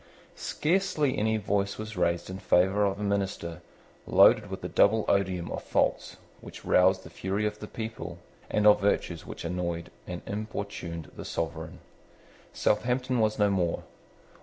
[0.35, 3.61] Scarcely any voice was raised in favour of a minister
[4.07, 8.17] loaded with the double odium of faults which roused the fury of the people,
[8.49, 11.77] and of virtues which annoyed and importuned the sovereign.
[12.51, 13.83] Southampton was no more.